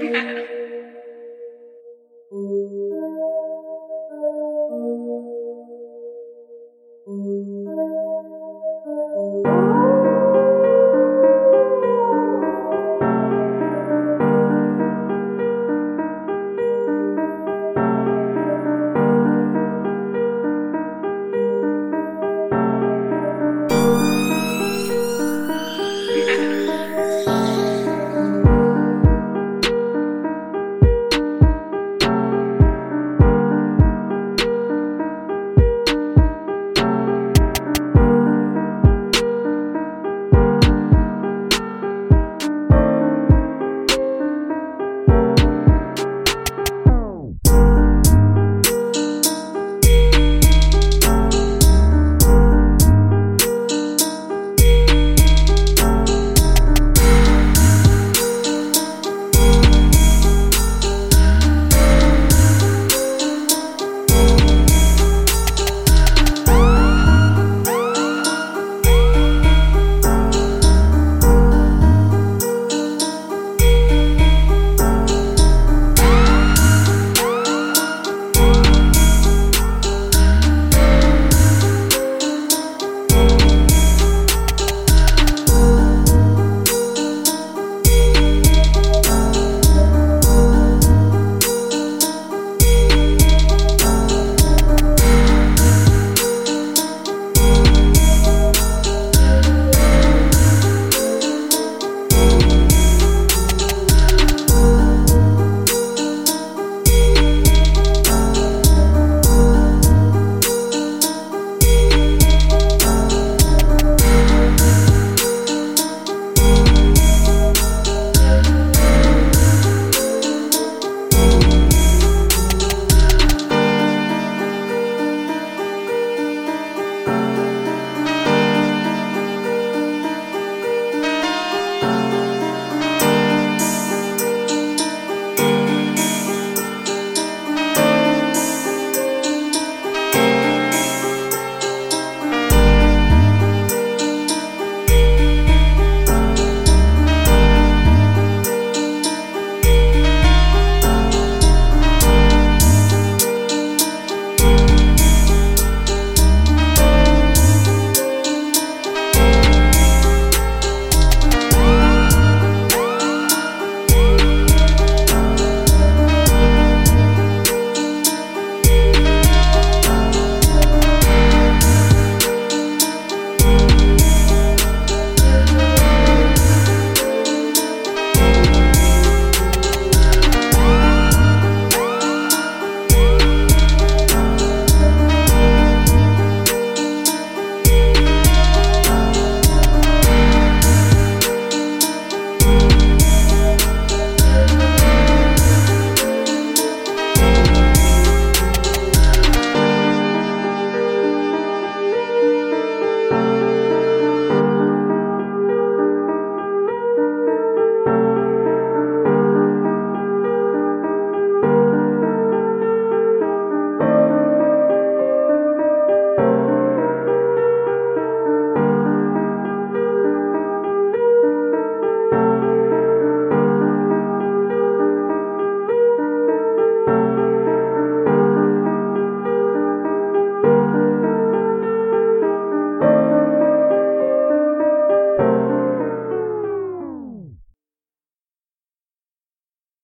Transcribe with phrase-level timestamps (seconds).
[0.00, 0.59] Yeah.